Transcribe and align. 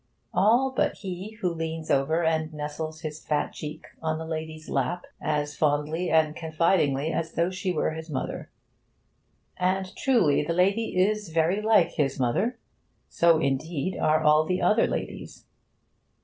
All 0.33 0.71
but 0.75 0.95
he 0.95 1.33
who 1.41 1.53
leans 1.53 1.91
over 1.91 2.23
and 2.23 2.51
nestles 2.51 3.01
his 3.01 3.23
fat 3.23 3.53
cheek 3.53 3.85
on 4.01 4.19
a 4.19 4.25
lady's 4.25 4.67
lap, 4.67 5.05
as 5.21 5.55
fondly 5.55 6.09
and 6.09 6.35
confidingly 6.35 7.11
as 7.13 7.33
though 7.33 7.51
she 7.51 7.71
were 7.71 7.91
his 7.91 8.09
mother... 8.09 8.49
And 9.57 9.95
truly, 9.95 10.41
the 10.43 10.53
lady 10.53 10.97
is 10.99 11.29
very 11.29 11.61
like 11.61 11.91
his 11.91 12.19
mother. 12.19 12.57
So, 13.09 13.37
indeed, 13.37 13.95
are 13.95 14.23
all 14.23 14.43
the 14.43 14.59
other 14.59 14.87
ladies. 14.87 15.45